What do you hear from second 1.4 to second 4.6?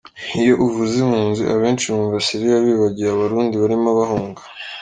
abenshi bumva Siriya bibagiwe Abarundi barimo bahunga.